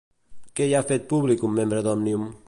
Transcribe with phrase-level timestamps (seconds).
[0.59, 2.25] Què hi ha fet públic un membre d'Òmnium?